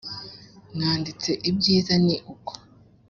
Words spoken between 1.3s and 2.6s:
ibyiza ni uko